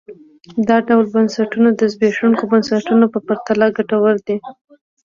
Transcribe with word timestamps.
دا 0.67 0.77
ډول 0.87 1.05
بنسټونه 1.15 1.69
د 1.73 1.81
زبېښونکو 1.93 2.43
بنسټونو 2.51 3.05
په 3.13 3.19
پرتله 3.27 3.65
ګټور 3.77 4.15
دي. 4.27 4.37